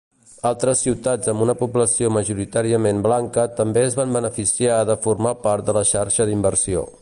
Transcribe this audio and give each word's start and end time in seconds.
Altres 0.49 0.79
ciutats 0.85 1.29
amb 1.33 1.43
una 1.45 1.55
població 1.59 2.09
majoritàriament 2.15 3.03
blanca 3.09 3.45
també 3.61 3.85
es 3.91 3.99
van 4.01 4.17
beneficiar 4.19 4.81
de 4.93 4.97
formar 5.05 5.35
part 5.45 5.69
de 5.69 5.77
la 5.81 5.85
xarxa 5.93 6.29
d'inversió. 6.33 6.85